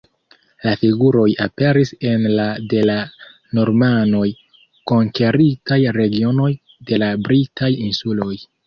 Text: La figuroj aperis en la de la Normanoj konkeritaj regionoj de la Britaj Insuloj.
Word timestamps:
La 0.67 0.71
figuroj 0.83 1.25
aperis 1.45 1.91
en 2.13 2.25
la 2.39 2.47
de 2.73 2.87
la 2.91 2.97
Normanoj 3.61 4.25
konkeritaj 4.95 5.83
regionoj 6.03 6.51
de 6.91 7.05
la 7.07 7.17
Britaj 7.29 7.73
Insuloj. 7.93 8.35